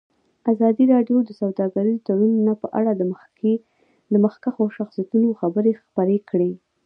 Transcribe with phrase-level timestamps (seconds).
[0.51, 2.91] ازادي راډیو د سوداګریز تړونونه په اړه
[4.11, 6.51] د مخکښو شخصیتونو خبرې خپرې کړي.